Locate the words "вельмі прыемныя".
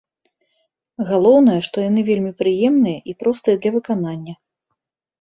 2.09-2.99